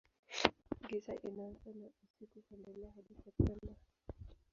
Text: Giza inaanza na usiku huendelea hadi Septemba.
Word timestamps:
Giza 0.87 1.13
inaanza 1.23 1.69
na 1.81 1.87
usiku 2.05 2.43
huendelea 2.47 2.91
hadi 2.95 3.15
Septemba. 3.23 3.75